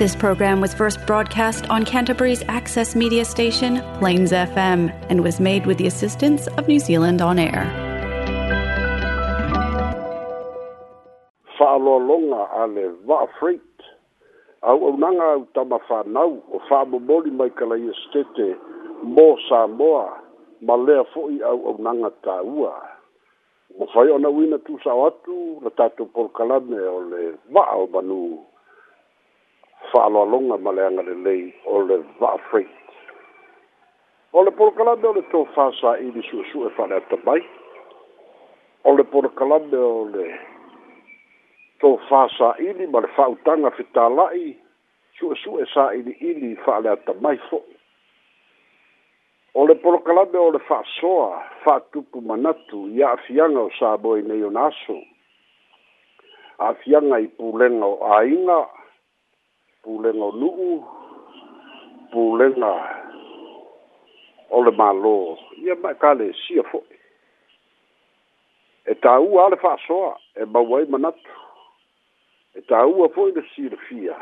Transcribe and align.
This 0.00 0.16
program 0.16 0.62
was 0.62 0.72
first 0.72 0.96
broadcast 1.06 1.68
on 1.68 1.84
Canterbury's 1.84 2.42
access 2.48 2.96
media 2.96 3.22
station, 3.26 3.82
Plains 3.98 4.32
FM, 4.32 4.88
and 5.10 5.22
was 5.22 5.38
made 5.38 5.66
with 5.66 5.76
the 5.76 5.86
assistance 5.86 6.46
of 6.56 6.66
New 6.66 6.78
Zealand 6.80 7.20
On 7.20 7.38
Air. 7.38 7.66
Whaalolonga 11.60 12.40
a 12.60 12.62
le 12.64 12.96
Waafreit. 13.04 13.60
Au 14.62 14.80
au 14.88 14.96
nanga 14.96 15.28
au 15.36 15.46
tama 15.52 15.78
whanau 15.90 16.30
o 16.50 16.58
whaamomori 16.70 17.30
mai 17.40 17.50
ka 17.58 17.66
lai 17.66 17.82
estete 17.92 18.48
mō 19.04 19.28
mōa 19.76 20.06
ma 20.66 20.76
lea 20.76 21.04
fo'i 21.12 21.42
au 21.44 21.58
au 21.72 21.76
nanga 21.88 22.08
tāua. 22.24 22.72
Mo 23.78 23.84
whai 23.92 24.08
ona 24.16 24.30
uina 24.32 24.56
tūsau 24.64 25.04
atu 25.12 25.60
na 25.60 25.68
tātou 25.68 26.08
polkalame 26.16 26.80
o 26.88 26.98
le 27.12 27.34
wa 27.52 27.66
o 27.76 27.84
manuu. 27.86 28.46
fa'aloaloga 29.92 30.58
ma 30.62 30.70
le 30.72 30.90
lelei 30.90 31.54
o 31.64 31.80
le 31.88 31.96
va'afreit 32.20 32.68
o 34.32 34.44
le 34.44 34.50
polokalame 34.52 35.06
o 35.08 35.12
le 35.16 35.24
tofā 35.32 35.70
sa'ili 35.80 36.22
su'esu'e 36.28 36.70
fa'aleatamai 36.76 37.40
o 38.84 38.94
le 38.96 39.04
polokalame 39.12 39.76
o 39.78 40.04
le 40.12 40.26
tofā 41.80 42.26
sa'ili 42.36 42.86
ma 42.86 43.00
le 43.00 43.08
fa'autaga 43.16 43.72
fetāla'i 43.78 44.54
su'esu'e 45.18 45.66
sa'ili'ili 45.74 46.54
fa'aleatamai 46.64 47.36
fo'i 47.48 47.76
o 49.58 49.66
le 49.66 49.74
polokalame 49.84 50.38
o 50.38 50.50
le 50.54 50.58
fa'asoa 50.68 51.30
fa'atupu 51.64 52.20
manatu 52.22 52.86
ia 52.96 53.10
afiaga 53.16 53.66
o 53.66 53.70
sa 53.78 53.96
moe 53.96 54.20
nei 54.22 54.44
ona 54.46 54.68
aso 54.70 55.00
a'afiaga 56.60 57.18
i 57.24 57.26
pulega 57.34 57.84
o 57.88 57.96
āiga 58.20 58.60
pulenga 59.90 60.24
o 60.24 60.32
nuu, 60.32 60.84
pulenga 62.12 62.72
o 64.50 64.60
le 64.64 64.70
malo. 64.78 65.36
Ia 65.62 65.74
mai 65.82 65.94
kāle 66.02 66.30
sia 66.46 66.62
fo. 66.70 66.82
E 68.90 68.94
tā 69.04 69.18
ua 69.20 69.46
ale 69.48 69.56
wha 69.62 69.74
soa, 69.86 70.16
e 70.40 70.44
mawai 70.44 70.86
manatu. 70.88 71.34
E 72.56 72.62
tā 72.66 72.80
ua 72.86 73.08
fo 73.14 73.28
i 73.28 73.34
le 73.36 73.42
sira 73.54 73.76
fia, 73.88 74.16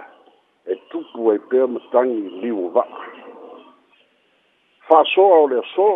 e 0.66 0.74
tupu 0.90 1.32
e 1.34 1.38
pēr 1.50 1.68
matangi 1.72 2.40
liu 2.42 2.70
vaku. 2.72 3.28
Wha 4.88 5.02
soa 5.14 5.38
o 5.44 5.46
le 5.48 5.62
so, 5.74 5.90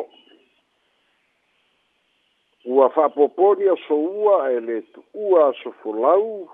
ua 2.64 2.88
wha 2.94 3.08
poponi 3.08 3.68
a 3.72 3.76
so 3.88 3.96
ua 3.96 4.50
e 4.52 4.60
le 4.60 4.80
tu 4.94 5.02
ua 5.14 5.52
so 5.62 5.72
fulau, 5.82 6.48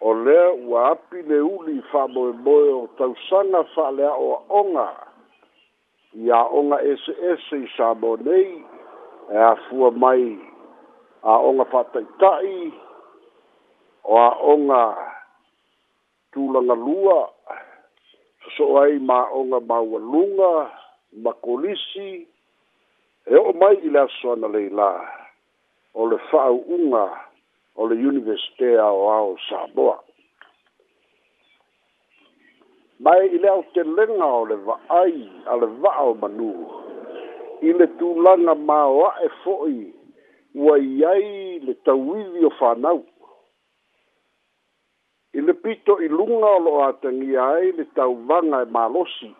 o 0.00 0.14
lea 0.14 0.50
ua 0.66 0.88
api 0.90 1.22
le 1.28 1.38
uli 1.54 1.74
fa'amoemoe 1.92 2.70
o 2.72 2.82
onga 3.38 3.60
fa'alea'o 3.74 4.26
a'oga 4.36 4.88
iaoga 6.28 6.76
eseese 6.90 7.56
i 7.64 7.68
sa 7.76 7.86
mo 8.00 8.10
nei 8.26 8.48
e 8.48 9.36
a 9.36 9.36
e 9.36 9.42
afua 9.52 9.88
mai 10.02 10.24
a 11.22 11.34
a'oga 11.38 11.82
tai 12.20 12.52
o 14.12 14.16
a 14.24 14.28
a'oga 14.34 14.80
tulagalua 16.32 17.18
so 18.56 18.64
ai 18.82 18.92
ma'oga 19.08 19.58
maualuga 19.68 20.50
ma 21.22 21.32
kolisi 21.44 22.08
e 23.26 23.34
o 23.36 23.50
mai 23.60 23.74
i 23.84 23.88
le 23.92 24.00
asoana 24.06 24.46
leila 24.54 24.88
o 25.98 26.02
le 26.10 26.18
fa'au'uga 26.32 27.29
o 27.80 27.86
le 27.88 27.96
universite 28.12 28.76
ao 28.78 29.08
ao 29.16 29.36
saboa 29.48 29.96
mai 33.04 33.26
i 33.26 33.38
le 33.42 33.48
ʻautelega 33.50 34.26
o 34.38 34.42
le 34.50 34.56
va'ai 34.66 35.18
a 35.52 35.56
le 35.60 35.68
va'a 35.82 36.02
o 36.12 36.12
manū 36.22 36.50
i 37.68 37.72
le 37.78 37.86
tulaga 37.98 38.54
māoa'e 38.70 39.28
fo'i 39.44 39.78
ua 40.60 40.74
i 40.76 40.92
ai 41.12 41.30
le 41.66 41.74
tauili 41.86 42.44
o 42.48 42.50
fānau 42.60 43.00
i 45.38 45.44
le 45.46 45.54
pito 45.64 45.96
i 46.04 46.08
luga 46.18 46.50
o 46.58 46.58
lo'o 46.66 46.82
atagia 46.90 47.46
ai 47.56 47.72
le 47.78 47.86
tauvaga 47.96 48.60
e 48.66 48.66
mālosi 48.76 49.30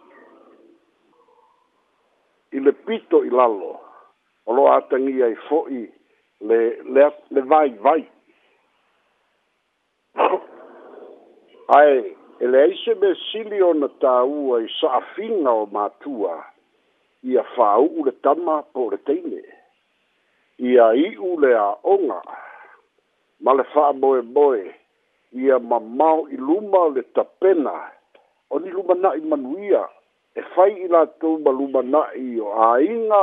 i 2.56 2.64
le 2.66 2.72
pito 2.88 3.20
i 3.28 3.34
lalo 3.40 3.72
o 4.48 4.56
lo'o 4.56 4.72
atagia 4.78 5.26
ai 5.28 5.36
e 5.36 5.40
fo'i 5.50 5.82
le 6.48 6.60
le 6.96 7.04
le 7.36 7.42
vaivai 7.52 7.76
vai. 7.84 8.02
ae 11.70 11.98
e 12.40 12.46
leai 12.50 12.72
se 12.84 12.94
mesili 13.00 13.62
ona 13.62 13.86
tāua 14.02 14.56
i 14.64 14.68
sa'afiga 14.76 15.50
o 15.58 15.66
matua 15.76 16.32
ia 17.34 17.44
fāu'u 17.54 18.06
le 18.06 18.12
tama 18.26 18.56
po 18.74 18.88
le 18.94 18.98
teine 19.10 19.42
ia 20.70 20.86
i'u 21.02 21.36
le 21.44 21.52
a'oga 21.60 22.18
ma 23.46 23.54
le 23.60 23.66
fa'amoemoe 23.74 24.64
ia 25.44 25.60
mamao 25.72 26.24
i 26.34 26.40
luma 26.48 26.82
le 26.96 27.04
tapena 27.16 27.76
o 28.50 28.58
ni 28.64 28.74
lumana'i 28.74 29.22
manuia 29.30 29.84
e 30.34 30.42
fai 30.54 30.72
i 30.86 30.88
latou 30.94 31.38
ma 31.44 31.54
lumana'i 31.60 32.28
o 32.46 32.50
āiga 32.72 33.22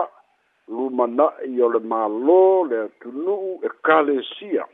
lumana'i 0.72 1.57
o 1.62 1.68
le 1.75 1.80
malo, 1.91 2.41
le 2.72 2.80
atunu'u 2.88 3.59
e 3.68 3.69
kalesia 3.88 4.68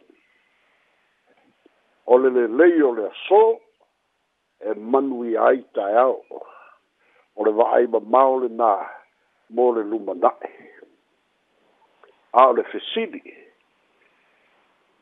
o 2.06 2.18
le 2.18 2.30
lelei 2.30 2.82
o 2.82 2.92
le 2.94 3.06
aso 3.08 3.60
e 4.60 4.74
manui 4.76 5.36
ai 5.38 5.62
taeao 5.72 6.16
o 7.36 7.44
le 7.46 7.52
va'ai 7.58 7.88
mamā 7.92 8.22
o 8.32 8.36
lenā 8.44 8.74
mo 9.56 9.72
le 9.76 9.84
lumana'e 9.84 10.52
a 12.42 12.50
o 12.50 12.54
le 12.60 12.64
fesili 12.74 13.22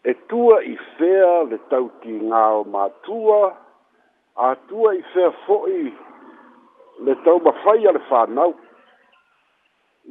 e 0.03 0.13
tua 0.29 0.59
i 0.67 0.75
fea 0.97 1.33
le 1.49 1.57
tautigā 1.73 2.43
o 2.61 2.63
matua 2.75 3.41
atua 4.51 4.93
i 4.97 5.01
fea 5.13 5.31
fo'i 5.45 5.83
le 7.05 7.15
taumafai 7.25 7.87
a 7.89 7.95
le 7.97 8.01
fānau 8.09 8.53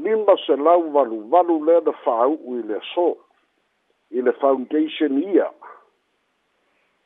lima 0.03 0.35
selau 0.47 0.91
valuvalu 0.95 1.61
lea 1.67 1.81
na 1.87 1.93
fa'au'u 2.05 2.59
i 2.59 2.63
le 2.67 2.79
aso 2.83 3.11
i 4.19 4.23
le 4.27 4.33
foundation 4.43 5.19
ia 5.23 5.47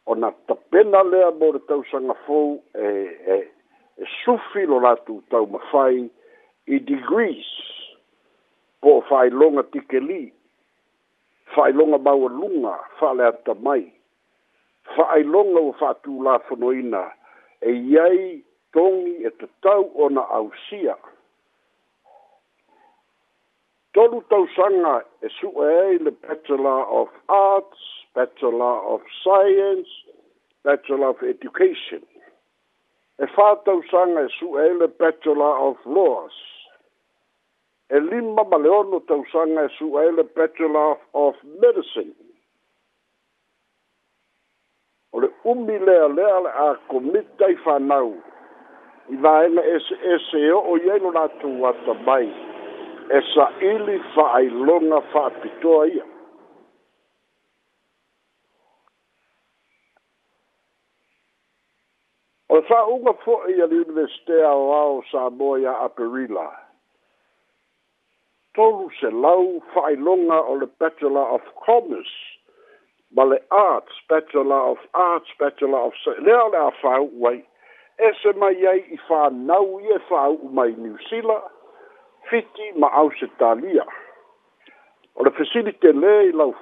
ona 0.06 0.32
tapena 0.46 1.02
lea 1.02 1.30
mo 1.30 1.46
le 1.52 1.60
tausaga 1.68 2.14
fou 2.26 2.60
e 2.74 2.86
e 3.26 3.36
e 3.96 4.04
sufi 4.22 4.62
lo 4.66 4.76
latou 4.84 5.22
tau 5.32 5.46
mafai 5.52 5.96
i 6.66 6.76
degrees 6.88 7.46
po 8.80 8.88
longa 8.90 9.06
faailoga 9.08 9.62
tikeli 9.72 10.22
faailoga 11.54 11.98
maualuga 12.06 12.72
faaleata 13.00 13.54
mai 13.66 13.84
faailoga 14.96 15.60
ua 15.66 15.72
faatulafonoina 15.80 17.02
e 17.60 17.70
iai 17.92 18.44
togi 18.72 19.12
e 19.26 19.30
tatau 19.38 19.90
ona 20.04 20.22
ausia 20.28 20.94
tolu 23.94 24.20
tausanga 24.28 25.04
e 25.22 25.28
su 25.28 25.48
e 25.62 25.98
le 26.02 26.10
Bachelor 26.10 26.86
of 27.00 27.08
Arts, 27.28 27.82
Bachelor 28.12 28.82
of 28.92 29.02
Science, 29.22 29.88
Bachelor 30.64 31.08
of 31.08 31.22
Education. 31.22 32.02
E 33.16 33.26
fa 33.28 33.56
tausanga 33.64 34.20
e 34.22 34.28
su 34.28 34.58
e 34.58 34.74
le 34.74 34.88
Bachelor 34.88 35.58
of 35.68 35.76
Laws. 35.86 36.34
E 37.86 37.98
lima 38.00 38.42
maleono 38.42 39.00
tausanga 39.02 39.62
e 39.62 39.68
su 39.76 39.96
e 39.98 40.10
le 40.12 40.24
Bachelor 40.24 40.98
of 41.12 41.36
Medicine. 41.60 42.14
O 45.12 45.20
le 45.20 45.30
umi 45.42 45.78
lea 45.78 46.08
lea 46.08 46.40
le 46.42 46.50
a 46.50 46.78
komitai 46.88 47.54
whanau. 47.64 48.10
I 49.06 49.16
vaena 49.22 49.62
SSO 49.62 50.38
e 50.42 50.50
o 50.50 50.76
yeno 50.82 51.12
la 51.12 51.28
tuwata 51.40 51.94
mai. 52.04 52.26
Thank 52.53 52.53
e 53.12 53.20
saʻili 53.32 53.96
fa'ailoga 54.14 54.98
fa'apitoa 55.12 55.86
ia 55.94 56.04
o 62.48 62.56
le 62.56 62.62
fa'auga 62.68 63.12
fo'i 63.24 63.60
a 63.60 63.66
le 63.66 63.80
universite 63.84 64.40
aoao 64.52 65.02
samoa 65.10 65.58
iā 65.58 65.72
aperila 65.84 66.46
tolu 68.54 68.88
se 69.00 69.10
lau 69.10 69.60
fa'ailoga 69.74 70.40
o 70.40 70.54
le 70.62 70.66
bachelor 70.80 71.26
of 71.36 71.44
commerce 71.66 72.16
ma 73.12 73.24
le 73.24 73.38
arts 73.50 74.00
bachelor 74.08 74.62
of 74.72 74.78
arts 74.94 75.28
bachelor 75.38 75.92
of 75.92 75.92
lea 76.22 76.40
o 76.40 76.48
le 76.48 76.58
a 76.58 76.70
fa'au'u 76.80 77.28
ai 77.28 77.42
e 77.98 78.12
se 78.22 78.32
mai 78.40 78.64
ai 78.72 78.80
i 78.96 78.98
fānau 79.08 79.80
ia 79.82 80.00
e 80.00 80.04
fa'au'u 80.08 80.48
mai 80.52 80.72
new 80.78 80.96
zealand 81.10 81.50
fiti 82.30 82.72
ma 82.76 82.88
talia. 83.38 83.84
o 85.16 85.22
le 85.22 85.30
fesilite 85.30 85.92
lē 85.92 86.14
i 86.30 86.32
lau 86.32 86.54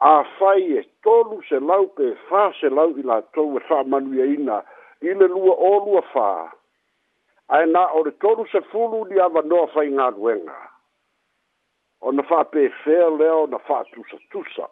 A 0.00 0.08
āfai 0.20 0.78
e 0.78 0.82
tolu 1.02 1.42
se 1.48 1.58
lau 1.58 1.86
pe 1.96 2.14
fā 2.30 2.52
se 2.60 2.68
lau 2.70 2.92
i 2.96 3.02
latou 3.02 3.56
e 3.56 3.60
fa'amanuiaina 3.68 4.58
i 5.02 5.10
le 5.18 5.26
lua 5.26 5.54
olua 5.70 6.02
fā 6.14 6.30
ae 7.56 7.66
na 7.66 7.82
o 7.98 8.02
le 8.06 8.12
tolu 8.22 8.46
se 8.52 8.60
fulu 8.70 9.00
ni 9.10 9.18
avanoa 9.18 9.66
fai 9.74 9.90
galuega 9.96 10.54
ona 12.00 12.22
fa'apefea 12.22 13.06
e 13.10 13.10
tusa. 13.10 13.42
ona 13.42 13.58
fa'atusatusa 13.58 14.66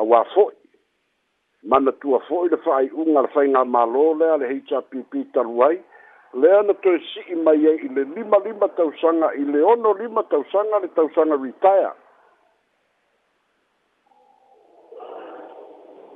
auā 0.00 0.22
fo'i 0.32 1.68
manatua 1.72 2.20
fo'i 2.28 2.48
le 2.48 2.56
fa'ai'uga 2.64 3.20
le 3.20 3.28
faigamālō 3.36 4.06
lea 4.20 4.36
le 4.40 4.48
hpp 4.48 5.12
talu 5.12 5.28
taruai 5.34 5.76
le 6.36 6.50
ana 6.58 6.74
toe 6.82 6.98
si'i 7.12 7.34
mai 7.38 7.60
ai 7.66 7.76
i 7.86 7.88
le 7.94 8.04
lima 8.14 8.38
lima 8.44 8.68
tausaga 8.78 9.30
i 9.38 9.44
le 9.46 9.60
ono 9.62 9.92
lima 9.94 10.22
tausaga 10.30 10.78
le 10.82 10.88
tausaga 10.96 11.36
retire 11.38 11.92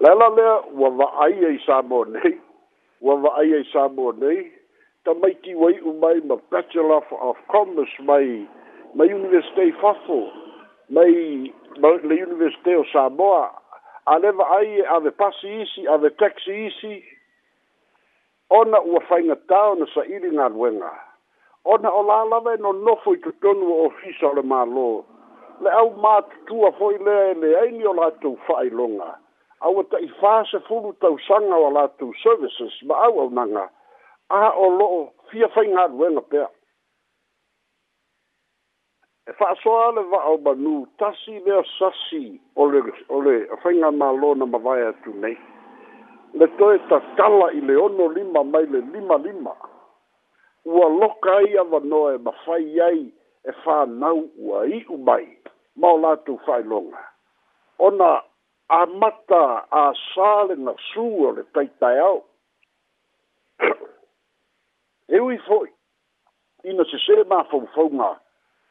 lala 0.03 0.29
lea 0.37 0.55
ua 0.75 0.91
va'aia 0.99 1.49
i 1.55 1.59
sa 1.65 1.81
nei 2.15 2.35
ua 3.01 3.15
va'aia 3.23 3.61
i 3.63 3.67
sa 3.73 3.87
nei 4.23 4.43
tamaitiuai'u 5.05 5.95
mai 6.03 6.21
ma 6.25 6.37
bachelor 6.51 7.05
of 7.31 7.37
commerce 7.47 8.01
mai 8.03 8.47
mai 8.95 9.13
universite 9.15 9.63
i 9.71 9.71
e 9.71 9.77
fafo 9.81 10.19
mai 10.91 11.55
le 11.79 12.23
universite 12.27 12.77
o 12.77 12.83
samoa 12.93 13.47
a 14.07 14.19
le 14.19 14.31
va'ai 14.33 14.83
ave 14.99 15.11
pasi 15.11 15.61
isi 15.63 15.87
ave 15.95 16.11
taxi 16.11 16.59
isi 16.67 17.08
ona 18.51 18.81
ua 18.81 19.01
fainga 19.09 19.37
tau 19.49 19.75
na 19.79 19.87
sa 19.95 20.05
iri 20.05 20.31
ngā 20.31 20.47
ruenga. 20.53 20.93
Ona 21.69 21.91
o 21.93 22.03
lālawe 22.07 22.55
no 22.63 22.73
nofo 22.73 23.13
i 23.15 23.19
tutonu 23.25 23.73
o 23.75 23.79
ofisa 23.89 24.27
o 24.31 24.35
le 24.39 24.43
mālō. 24.53 24.87
Le 25.61 25.71
au 25.81 25.91
mātutua 26.05 26.71
foi 26.79 26.97
le 26.99 27.17
e 27.31 27.35
le 27.43 27.55
aini 27.63 27.85
o 27.87 27.93
lātou 27.99 28.39
whai 28.47 28.71
longa. 28.71 29.11
Au 29.67 29.75
e 29.83 29.85
ta 29.91 30.01
i 30.01 30.09
whāse 30.21 30.61
fulu 30.69 30.95
tau 31.03 31.19
sanga 31.27 31.59
o 31.61 31.69
lātou 31.75 32.15
services 32.23 32.79
ma 32.89 33.03
au 33.09 33.21
au 33.25 33.31
nanga. 33.31 33.69
A 34.31 34.53
o 34.55 34.69
loo 34.79 35.03
fia 35.31 35.49
fai 35.55 35.67
ngā 35.69 35.89
ruenga 35.91 36.25
pēr. 36.33 36.49
E 39.29 39.35
wha 39.37 39.51
soa 39.61 39.91
le 39.99 40.07
wa 40.09 40.23
au 40.31 40.39
manu, 40.41 40.87
tasi 40.99 41.37
leo 41.45 41.61
sasi 41.77 42.39
o 42.57 42.65
le, 42.71 42.81
o 43.13 43.21
le 43.21 43.37
whainga 43.65 43.93
mālō 43.93 44.37
na 44.41 44.49
mawai 44.49 44.81
atu 44.89 45.13
nei 45.21 45.37
le 46.35 46.47
toe 46.59 46.79
tatala 46.89 47.51
i 47.57 47.61
le 47.61 47.77
ono 47.77 48.09
lima 48.09 48.43
mai 48.45 48.67
le 48.71 48.81
lima 48.93 49.17
lima 49.17 49.55
ua 50.65 50.89
loka 50.89 51.33
ai 51.37 51.57
avanoa 51.57 52.15
e 52.15 52.19
mafai 52.19 52.81
ai 52.81 53.13
e 53.45 53.51
nau 53.87 54.29
ua 54.39 54.65
i'u 54.67 54.97
mai 54.99 55.27
ma 55.77 55.89
o 55.89 55.97
latou 55.99 56.39
fa'ailoga 56.45 56.99
ona 57.79 58.23
amata 58.69 59.65
a 59.71 59.93
lena 60.49 60.73
na 60.73 60.73
o 60.97 61.31
le 61.33 61.43
taitaeao 61.55 62.25
e 65.17 65.21
ui 65.21 65.39
fo'i 65.39 65.69
ina 66.65 66.85
se 66.85 66.99
sesē 66.99 67.25
mafaufauga 67.25 68.21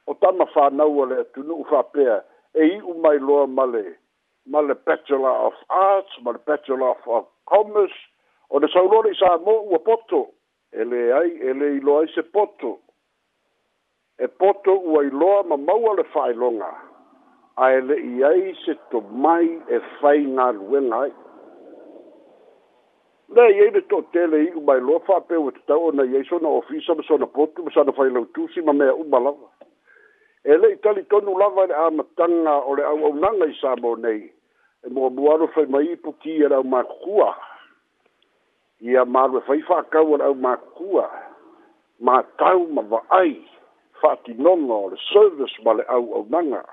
o 0.08 0.14
tama 0.14 0.46
fānau 0.54 1.04
a 1.04 1.06
le 1.06 1.16
atunu'u 1.22 1.64
fa'apea 1.70 2.24
e 2.54 2.66
i'u 2.78 2.94
mai 3.02 3.20
loa 3.20 3.48
ma 3.48 3.66
le 3.66 3.96
ma 4.52 4.62
le 4.62 4.76
bachelor 4.76 5.46
of 5.46 5.54
arts 5.70 6.14
ma 6.24 6.32
le 6.32 6.40
bachelor 6.46 6.96
of 7.06 7.26
Commerce 7.50 7.96
o 8.52 8.60
le 8.60 8.68
saulore 8.72 9.12
i 9.14 9.20
sa 9.20 9.38
mo 9.44 9.62
ua 9.72 9.80
poto 9.84 10.24
ele 10.76 11.08
ai 11.20 11.30
ele 11.52 11.70
le 11.80 11.92
ai 12.00 12.08
se 12.16 12.24
poto 12.24 12.78
e 14.20 14.28
poto 14.28 14.78
ua 14.92 15.04
iloa 15.08 15.44
ma 15.48 15.58
maua 15.58 15.94
le 16.00 16.34
longa 16.42 16.72
a 17.56 17.72
e 17.74 17.80
i 17.80 18.24
ai 18.24 18.54
se 18.64 18.78
to 18.92 19.02
mai 19.02 19.48
e 19.68 19.80
whai 20.02 20.20
ngā 20.36 20.48
ruenga 20.60 21.02
ai 21.06 21.14
le 23.38 23.46
i 23.56 23.62
ai 23.66 23.72
le 23.76 23.82
to 23.92 24.02
tele 24.16 24.44
i 24.48 24.52
umai 24.62 24.80
loa 24.82 25.02
wha 25.08 25.20
pe 25.30 25.36
ua 25.36 25.52
te 25.56 25.62
tau 25.68 25.92
na 25.94 26.04
i 26.04 26.16
ai 26.18 26.40
na 26.42 26.52
ofisa 26.62 26.96
ma 26.96 27.04
sona 27.04 27.28
poto 27.28 27.64
ma 27.64 27.72
na 27.84 27.92
fai 28.00 28.10
lautusi 28.12 28.62
ma 28.62 28.74
mea 28.74 28.94
umalawa 28.96 29.50
e 30.44 30.56
le 30.58 30.72
i 30.76 30.80
tali 30.84 31.04
tonu 31.12 31.38
lava 31.38 31.66
le 31.68 31.74
amatanga 31.76 32.56
o 32.68 32.76
le 32.76 32.84
au 32.84 33.06
au 33.12 33.16
nanga 33.16 33.46
i 33.48 33.54
sa 33.62 33.76
mo 33.82 33.96
nei 33.96 34.34
e 34.88 34.90
mo 34.94 35.10
mo 35.10 35.36
ano 35.36 35.48
foi 35.50 35.66
mai 35.68 35.96
po 35.98 36.16
era 36.24 36.60
uma 36.62 36.82
rua 36.82 37.36
e 38.80 38.96
a 38.96 39.04
mar 39.06 39.30
foi 39.46 39.62
fa 39.62 39.84
ka 39.84 40.02
o 40.02 40.16
uma 40.16 40.56
rua 40.80 41.12
ma 42.00 42.24
tau 42.38 42.68
ma 42.70 42.82
va 42.84 43.04
ai 43.10 43.36
fa 44.02 44.16
ti 44.24 44.34
non 44.38 44.66
no 44.68 44.92
service 45.12 45.52
vale 45.64 45.84
au 45.90 46.14
au 46.16 46.26
nanga 46.30 46.64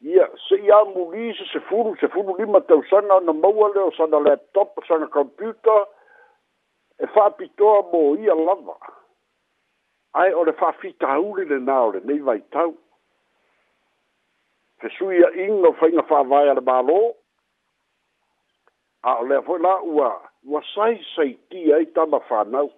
ia 0.00 0.30
se 0.48 0.56
ia 0.56 0.82
mo 0.84 1.10
lise 1.12 1.44
se 1.52 1.60
furu 1.68 1.96
se 2.00 2.08
furu 2.08 2.34
li 2.38 2.46
ma 2.46 2.60
tau 2.60 2.80
sanga 2.88 3.20
na 3.20 3.32
mo 3.32 3.50
ale 3.66 3.82
o 3.92 3.92
sanga 3.92 4.18
laptop 4.18 4.72
sana 4.88 5.06
computer 5.08 5.84
e 6.98 7.06
fa 7.12 7.30
pito 7.30 7.82
mo 7.92 8.16
ia 8.16 8.34
lava 8.34 8.78
ai 10.14 10.32
o 10.32 10.44
le 10.44 10.52
fa 10.52 10.72
fita 10.80 11.18
uri 11.20 11.44
le 11.46 11.58
naure 11.60 12.00
nei 12.04 12.20
vai 12.20 12.40
tau 12.48 12.72
Fesuia 14.78 15.32
ingo 15.34 15.72
fainga 15.74 16.04
fa 16.06 16.22
vai 16.22 16.46
al 16.46 16.60
balo 16.62 17.17
a 19.04 19.18
o 19.20 19.26
lea 19.26 19.40
foi 19.42 19.58
la 19.60 19.74
ua 19.82 20.22
ua 20.46 20.62
sai 20.74 21.00
sai 21.16 21.38
ti 21.50 21.72
ai 21.72 21.86
tama 21.86 22.20
whanau 22.30 22.70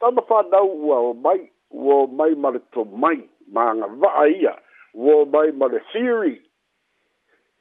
tama 0.00 0.22
whanau 0.28 0.68
ua 0.82 0.98
o 0.98 1.12
mai 1.14 1.50
ua 1.70 1.94
o 1.94 2.06
mai 2.06 2.34
ma 2.34 2.50
le 2.50 2.60
mai 2.96 3.28
ma 3.52 3.72
nga 3.74 3.86
vaa 3.86 4.26
ia 4.26 4.54
ua 4.94 5.14
o 5.22 5.24
mai 5.24 5.52
ma 5.52 5.66
theory 5.92 6.42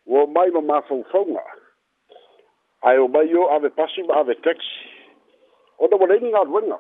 ua 0.06 0.24
o 0.24 0.26
mai 0.28 0.50
ma 0.52 0.62
ma 0.62 0.82
fawfonga 0.82 1.46
ai 2.84 2.98
o 2.98 3.08
mai 3.08 3.36
o 3.36 3.44
ave 3.54 3.70
pasi 3.70 4.04
ma 4.04 4.14
ave 4.20 4.34
taxi 4.36 4.76
o 5.78 5.88
da 5.88 5.96
wale 5.98 6.20
ni 6.20 6.32
ngā 6.32 6.42
ruenga 6.46 6.80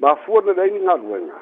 ma 0.00 0.14
fua 0.24 0.42
na 0.42 0.52
lei 0.52 0.70
ni 0.70 0.78
ngā 0.86 0.96
ruenga 1.00 1.38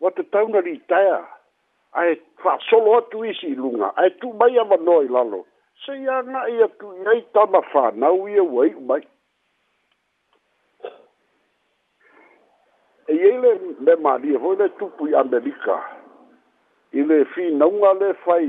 wa 0.00 0.10
te 0.10 0.22
tauna 0.32 0.60
ni 0.60 0.78
taya 0.88 1.24
ai 1.98 2.14
fa 2.42 2.58
solo 2.70 3.00
tu 3.10 3.24
isi 3.24 3.54
lunga 3.58 3.88
ai 4.02 4.10
tu 4.20 4.26
mai 4.38 4.52
ava 4.62 4.76
noi 4.76 5.06
lalo 5.16 5.40
se 5.82 5.92
ia 6.04 6.16
na 6.32 6.40
ia 6.54 6.68
tu 6.78 6.86
nei 7.04 7.20
ta 7.34 7.42
ma 7.52 7.60
fa 7.74 7.84
na 8.00 8.08
u 8.20 8.26
ia 8.30 8.42
wai 8.56 8.70
mai 8.90 9.02
e 13.08 13.14
ele 13.30 13.52
me 13.84 13.94
mari 14.04 14.28
e 14.34 14.38
ho 14.42 14.50
le 14.60 14.66
tu 14.78 14.86
pu 14.96 15.02
ia 15.12 15.22
belika 15.32 15.78
ile 17.00 17.24
fi 17.34 17.44
na 17.58 17.66
unga 17.72 17.92
le 18.00 18.12
fai 18.24 18.48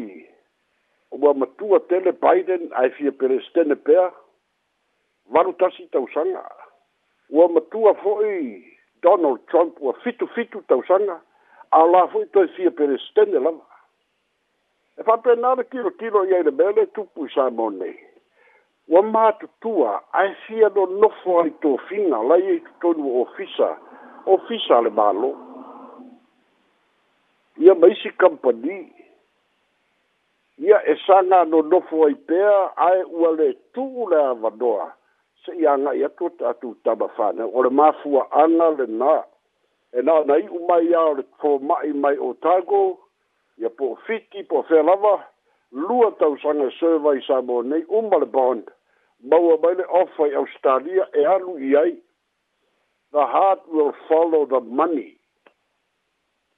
o 1.13 1.17
ba 1.17 1.33
matu 1.39 1.73
a 1.75 1.79
tele 1.89 2.11
biden 2.25 2.63
ai 2.81 2.89
fi 2.95 3.09
per 3.19 3.31
stene 3.49 3.75
pea 3.85 4.05
varu 5.33 5.53
tasi 5.59 5.87
tau 5.91 6.05
sanga 6.13 6.45
o 7.41 7.47
matu 7.53 7.79
a 7.89 7.93
foi 8.03 8.61
donald 9.01 9.39
trump 9.49 9.73
o 9.81 9.93
fitu 10.05 10.27
fitu 10.37 10.61
tau 10.69 10.83
sanga 10.85 11.17
a 11.71 11.83
la 11.85 12.07
fui 12.07 12.25
to 12.33 12.45
si 12.55 12.69
per 12.71 12.93
stende 13.09 13.39
la 13.39 13.51
e 14.97 15.03
fa 15.05 15.17
per 15.17 15.37
nada 15.37 15.63
kilo 15.63 15.91
kilo 15.99 16.23
ye 16.25 16.41
de 16.43 16.51
bele 16.51 16.83
tu 16.95 17.01
pu 17.13 17.21
sa 17.33 17.49
monne 17.49 17.89
wa 18.91 19.01
ma 19.05 19.25
tu 19.39 19.47
tua 19.61 19.99
a 20.11 20.23
si 20.45 20.55
do 20.75 20.85
no 20.99 21.09
fo 21.23 21.45
to 21.61 21.77
fina 21.89 22.21
la 22.23 22.35
ye 22.41 22.59
to 22.81 22.93
no 22.97 23.21
ofisa 23.21 23.69
ofisa 24.35 24.81
le 24.81 24.89
balo 24.89 25.31
ia 27.57 27.75
mai 27.75 27.95
company 28.17 28.91
ia 30.59 30.81
e 30.89 30.95
sanga 31.05 31.45
no 31.45 31.61
no 31.61 31.79
fo 31.81 32.03
ai 32.05 32.15
pe 32.15 32.41
ai 32.75 33.03
wale 33.03 33.47
tu 33.73 34.07
la 34.09 34.33
vadoa. 34.33 34.93
se 35.45 35.53
ia 35.55 35.77
nga 35.77 35.93
ia 35.93 36.09
tu 36.09 36.25
ta 36.35 36.53
tu 36.53 36.75
ta 36.83 36.91
o 36.99 37.63
le 37.63 37.69
mafua 37.69 38.23
fu 38.27 38.35
ana 38.35 38.69
le 38.75 38.85
na 38.87 39.23
e 39.97 40.01
na 40.01 40.19
nai 40.25 40.43
u 40.49 40.59
mai 40.67 40.83
ia 40.91 41.01
o 41.09 41.13
le 41.17 41.23
fo 41.41 41.57
mai 41.59 41.91
mai 41.93 42.15
o 42.21 42.33
tago 42.45 42.81
ia 43.57 43.69
po 43.69 43.95
fiti 44.05 44.43
po 44.43 44.61
fe 44.69 44.81
lava 44.81 45.15
lua 45.71 46.11
tau 46.19 46.37
sanga 46.43 46.69
serva 46.79 47.15
i 47.17 47.21
sabo 47.27 47.61
nei 47.61 47.81
umba 47.99 48.19
le 48.21 48.25
bond 48.25 48.69
maua 49.31 49.57
mai 49.63 49.73
le 49.81 49.85
ofa 50.01 50.27
australia 50.41 51.09
e 51.19 51.25
alu 51.33 51.55
i 51.57 51.75
ai 51.81 51.93
the 53.11 53.25
heart 53.33 53.65
will 53.67 53.93
follow 54.07 54.45
the 54.45 54.59
money 54.59 55.09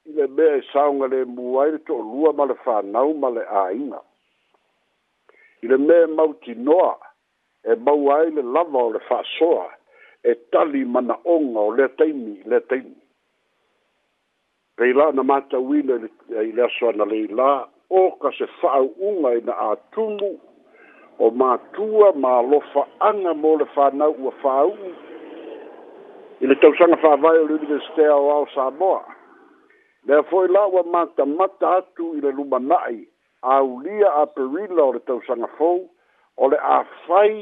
i 0.09 0.15
le 0.19 0.27
mea 0.27 0.59
e 0.59 0.63
saunga 0.73 1.07
le 1.13 1.23
muai 1.25 1.71
le 1.71 1.79
to 1.87 2.01
lua 2.03 2.33
ma 2.33 2.49
le 2.51 2.57
whanau 2.65 3.13
ma 3.23 3.29
le 3.29 3.45
āinga 3.63 4.01
i 5.63 5.71
le 5.71 5.77
mea 5.87 6.07
mauti 6.19 6.53
noa 6.67 6.93
e 7.63 7.75
maua 7.85 8.19
ai 8.25 8.35
le 8.37 8.43
lava 8.55 8.81
o 8.85 8.91
le 8.91 9.01
whasoa 9.09 9.65
e 10.31 10.35
tali 10.51 10.83
mana 10.93 11.15
onga 11.35 11.59
o 11.59 11.71
le 11.79 11.87
teimi 12.01 12.41
le 12.45 12.59
teimi 12.69 12.97
Reila 14.81 15.11
na 15.11 15.23
mata 15.23 15.57
wina 15.59 15.99
i 16.41 16.51
le 16.57 16.63
aso 16.65 16.89
ana 16.89 17.05
leila 17.05 17.67
o 17.89 17.99
ka 18.21 18.31
se 18.33 18.45
whaau 18.61 18.87
unga 19.09 19.29
i 19.37 19.41
na 19.45 19.53
atungu 19.69 20.31
o 21.21 21.29
mātua 21.41 22.07
mā 22.23 22.33
lofa 22.51 22.87
anga 23.09 23.33
mō 23.43 23.51
le 23.61 23.67
whanau 23.75 24.15
ua 24.23 24.31
whaau 24.41 24.73
i 26.41 26.49
le 26.49 26.57
tausanga 26.63 26.97
whawai 27.05 27.35
o 27.43 27.45
l'Universite 27.51 28.07
o 28.15 28.25
Ao 28.37 28.47
Samoa. 28.55 29.03
Nea 30.09 30.23
fwoi 30.33 30.49
la 30.49 30.65
ua 30.73 30.81
mata 30.95 31.29
mata 31.35 31.75
atu 31.83 32.15
i 32.17 32.23
le 32.25 32.33
luma 32.41 32.59
nai 32.73 32.97
a 33.55 33.61
ulia 33.61 34.09
a 34.25 34.25
perila 34.33 34.87
o 34.89 34.95
le 34.97 35.03
tausanga 35.11 35.51
fwou 35.61 35.77
o 36.37 36.49
le 36.55 36.57
a 36.57 36.81
whai 37.05 37.37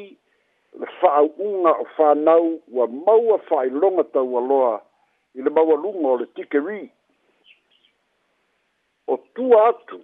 le 0.81 0.91
whaau 1.00 1.31
unga 1.48 1.77
o 1.88 1.88
whanau 1.96 2.51
ua 2.75 2.91
maua 3.00 3.39
whai 3.50 3.69
longa 3.79 4.03
tau 4.17 4.36
aloa 4.43 4.75
i 5.39 5.48
le 5.48 5.50
maua 5.60 5.79
lunga 5.86 6.08
o 6.08 6.17
le 6.17 6.25
tikeri. 6.36 6.43
Tikeri 6.50 6.89
o 9.12 9.18
tu 9.36 9.46
atu 9.68 9.98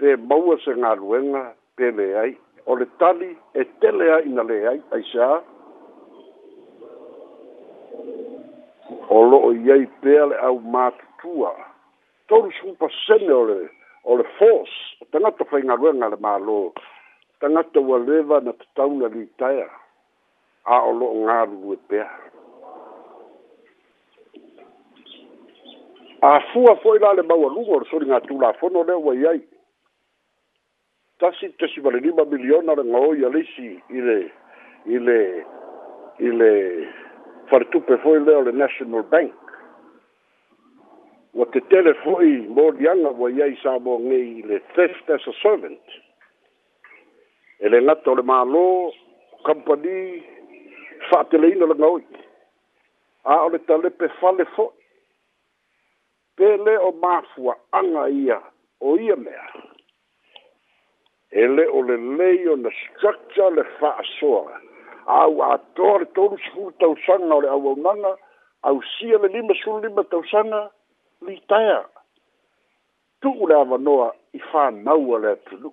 pe 0.00 0.08
maua 0.30 0.56
se 0.64 0.72
ngā 0.82 0.90
ruenga 1.00 1.42
pe 1.78 1.90
le 1.98 2.06
ai 2.22 2.32
o 2.66 2.74
le 2.80 2.88
tali 3.02 3.28
e 3.60 3.64
te 3.82 3.92
le 3.98 4.08
ai 4.16 4.32
na 4.36 4.42
le 4.48 4.56
ai 4.70 4.80
ai 4.96 5.04
sa 5.10 5.28
o 9.16 9.20
lo 9.30 9.38
o 9.50 9.52
iei 9.66 9.84
pe 10.02 10.16
ale 10.24 10.36
au 10.48 10.56
mātutua 10.74 11.52
tolu 12.28 12.50
sumpa 12.58 12.90
sene 13.04 13.32
o 13.40 13.44
le 13.52 13.60
o 14.10 14.18
le 14.20 14.26
fos 14.40 14.74
o 15.02 15.06
tangata 15.14 15.46
whai 15.52 15.62
ngā 15.68 15.78
ruenga 15.80 16.10
le 16.14 16.18
mālo 16.26 16.58
tangata 17.44 17.78
ua 17.88 18.02
lewa 18.08 18.42
na 18.48 18.52
te 18.76 18.88
li 19.14 19.24
taia 19.40 19.70
a 20.74 20.82
o 20.90 20.98
lo 21.00 21.08
ngā 21.22 21.38
ruenga 21.48 21.78
pe 21.92 22.02
ai 22.08 22.33
a 26.24 26.40
fua 26.54 26.74
foi 26.76 26.98
lá 26.98 27.12
le 27.12 27.22
mau 27.22 27.44
a 27.46 27.52
lugo 27.52 27.76
o 27.76 27.84
sori 27.84 28.06
ngatu 28.06 28.38
la 28.40 28.52
fono 28.54 28.82
le 28.82 28.92
wai 28.94 29.26
ai 29.26 29.40
tasi 31.18 31.52
tasi 31.56 31.80
vale 31.84 32.00
lima 32.00 32.24
miliona 32.24 32.72
le 32.74 32.84
ngao 32.90 33.12
i 33.14 33.24
alisi 33.28 33.68
i 33.92 34.00
le 34.00 34.18
i 34.88 34.96
le 35.06 35.20
i 36.24 36.28
le 36.32 36.52
fartupe 37.50 37.98
foi 37.98 38.24
leo 38.24 38.40
le 38.40 38.52
National 38.52 39.02
Bank 39.04 39.34
wa 41.34 41.44
te 41.52 41.60
tele 41.68 41.92
foi 42.00 42.30
mō 42.56 42.70
dianga 42.80 43.10
wai 43.20 43.42
ai 43.44 43.58
sa 43.62 43.76
mō 43.84 43.98
ngei 44.08 44.24
i 44.38 44.42
le 44.48 44.62
theft 44.72 45.10
as 45.18 45.26
a 45.28 45.32
servant 45.42 45.86
e 47.60 47.68
le 47.68 47.82
ngata 47.84 48.10
o 48.10 48.14
le 48.14 48.22
malo 48.22 48.64
company 49.44 50.24
fa 51.10 51.20
te 51.28 51.36
leina 51.36 51.66
le 51.68 51.76
ngao 51.82 51.98
i 52.00 52.06
a 53.28 53.42
o 53.44 53.50
le 53.52 53.58
talepe 53.68 54.08
fale 54.22 54.44
foi 54.56 54.72
pe 56.36 56.56
le 56.64 56.74
o 56.78 56.90
mafua 57.00 57.54
anga 57.72 58.08
ia 58.08 58.40
o 58.80 58.96
ia 58.96 59.16
mea. 59.16 59.46
Ele 61.30 61.66
o 61.66 61.82
le 61.82 61.96
lei 62.16 62.46
o 62.48 62.56
na 62.56 62.70
structure 62.70 63.50
le 63.50 63.64
faa 63.78 64.02
soa. 64.20 64.60
Au 65.06 65.42
a 65.42 65.58
toa 65.74 65.98
le 65.98 66.06
tonu 66.14 66.38
sifu 66.38 66.72
tau 66.80 66.96
sanga 67.06 67.34
o 67.34 67.40
le 67.40 67.48
au 67.48 67.76
nanga, 67.76 68.14
au 68.62 68.82
sia 68.82 69.18
le 69.18 69.28
lima 69.28 69.54
sulu 69.54 69.80
lima 69.86 70.04
tau 70.04 70.22
sanga, 70.30 70.70
li 71.26 71.40
taia. 71.48 71.82
Tuku 73.20 73.46
le 73.46 73.54
ava 73.54 73.78
noa 73.78 74.12
i 74.34 74.38
faa 74.38 74.70
naua 74.70 75.18
le 75.18 75.30
atunu. 75.34 75.72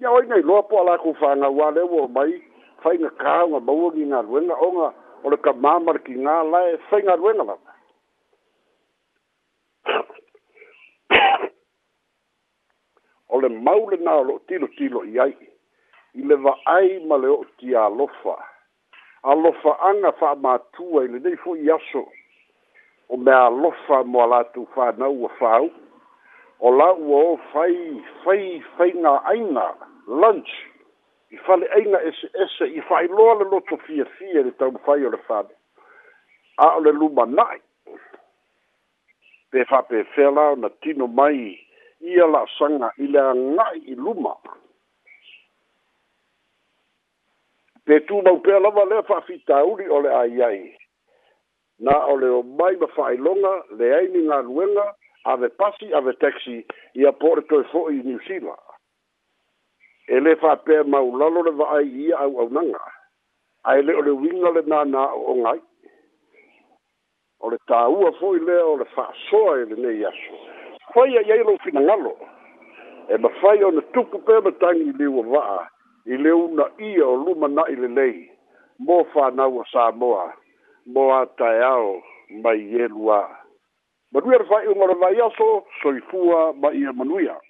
Ia 0.00 0.10
oi 0.10 0.26
nei 0.26 0.42
loa 0.42 0.62
po 0.62 0.78
ala 0.80 0.98
kou 0.98 1.14
faa 1.14 1.36
ngawa 1.36 1.70
le 1.76 1.82
ua 1.82 2.08
mai, 2.08 2.40
fai 2.82 2.98
nga 2.98 3.10
kaa, 3.20 3.46
nga 3.48 3.60
maua 3.60 3.92
ki 3.92 4.04
ngā 4.10 4.22
ruenga, 4.24 4.54
o 4.64 4.68
nga, 4.72 4.88
o 5.24 5.30
le 5.30 5.36
ka 5.36 5.52
mamar 5.52 5.98
ki 6.06 6.14
ngā 6.22 6.36
lae, 6.50 6.76
fai 6.88 7.02
ngā 7.02 7.16
ruenga 7.18 7.42
lama 7.50 7.69
o 13.32 13.40
le 13.42 13.48
mau 13.66 13.82
lenā 13.90 14.12
o 14.20 14.24
loo 14.28 14.40
tilotilo 14.48 15.02
i 15.12 15.18
ai 15.24 15.34
i 16.20 16.22
le 16.28 16.36
va'ai 16.44 16.88
ma 17.08 17.16
le 17.22 17.28
o'o 17.34 17.44
tialofa 17.58 18.34
alofa'aga 19.30 20.10
fa'amatua 20.20 21.04
i 21.04 21.08
lenei 21.12 21.36
fo'i 21.42 21.70
aso 21.76 22.04
o 23.12 23.16
me 23.24 23.36
lofa 23.62 24.02
mo 24.10 24.22
a 24.24 24.26
nau 24.28 24.66
fānau 24.74 25.14
ua 25.22 25.30
fāu 25.40 25.70
o 26.66 26.70
la'ua 26.78 27.18
o 27.30 27.36
fai 27.52 27.76
fai 28.24 28.44
faigā'aina 28.76 29.66
lunch 30.20 30.52
i 31.34 31.36
fale'aiga 31.46 31.98
ese, 32.10 32.64
i 32.78 32.80
fa'ailoa 32.88 33.34
le 33.40 33.48
lotofiafia 33.52 34.36
i 34.40 34.44
le 34.46 34.52
taumafai 34.58 35.04
o 35.06 35.10
le 35.14 35.20
fale 35.30 35.54
a 36.64 36.74
o 36.76 36.80
le 36.84 36.92
lumana'i 36.92 37.60
pe 39.52 39.64
fa 39.68 39.80
pe 39.90 40.02
fela 40.14 40.44
na 40.62 40.68
tino 40.82 41.06
mai 41.06 41.58
i 42.10 42.14
la 42.34 42.42
sanga 42.58 42.90
ila 43.06 43.22
nga 43.34 43.66
i 43.92 43.94
luma 43.94 44.34
pe 47.84 47.98
tu 48.06 48.20
mau 48.26 48.38
pe 48.44 48.58
la 48.62 48.70
vale 48.76 49.02
fa 49.08 49.20
fita 49.26 49.58
uri 49.72 49.86
ole 49.96 50.10
ai 50.22 50.40
ai 50.48 50.60
na 51.84 51.94
ole 52.12 52.28
o 52.38 52.40
mai 52.42 52.74
ma 52.80 52.86
fai 52.96 53.16
longa 53.26 53.54
le 53.78 53.94
ai 53.98 54.08
ni 54.12 54.20
nga 54.26 54.38
a 54.40 54.86
ave 55.32 55.48
pasi 55.60 55.92
a 55.96 56.00
ve 56.04 56.12
taxi 56.22 56.56
i 57.00 57.06
a 57.10 57.12
porto 57.12 57.60
e 57.60 57.64
fo 57.72 57.80
i 57.90 57.98
New 58.06 58.20
Zealand 58.26 58.66
ele 60.06 60.36
fa 60.36 60.56
pe 60.64 60.82
mau 60.94 61.16
lalo 61.18 61.42
le 61.42 61.52
vai 61.60 61.84
ia 62.04 62.16
au 62.24 62.38
au 62.42 62.48
nanga 62.52 62.84
ai 63.70 63.82
le 63.82 63.92
o 63.94 64.02
le 64.02 64.12
winga 64.22 64.50
le 64.56 64.62
na 64.70 64.84
na 64.84 65.02
o 65.14 65.34
ngai 65.42 65.60
o 67.40 67.50
le 67.52 67.58
tāua 67.70 68.10
foʻi 68.20 68.40
lea 68.46 68.64
o 68.72 68.76
le 68.80 68.84
fa'asoa 68.94 69.52
i 69.58 69.62
e 69.62 69.66
lenei 69.72 70.04
aso 70.04 70.36
faia 70.94 71.20
iai 71.28 71.42
lou 71.46 71.56
finagalo 71.64 72.12
e 73.14 73.16
mafai 73.24 73.58
na 73.76 73.82
tupu 73.94 74.18
pea 74.26 74.40
matagi 74.46 74.82
i 74.90 74.96
liua 75.00 75.24
va'a 75.32 75.60
i 76.12 76.16
le 76.24 76.30
una 76.42 76.66
ia 76.90 77.06
o 77.08 77.14
luma 77.24 77.48
na'i 77.48 77.76
lelei 77.82 78.18
mo 78.78 79.00
fānaua 79.12 79.64
samoa 79.72 80.24
mo 80.86 81.08
ataeao 81.16 81.94
mai 82.44 82.60
ielua 82.82 83.20
manuia 84.12 84.38
le 84.42 84.48
fa'aiʻuga 84.50 84.84
o 84.84 84.92
so 84.92 84.98
vaiaso 85.04 85.48
soifua 85.82 86.52
mai 86.60 86.76
ia 86.82 86.92
manuia 86.92 87.40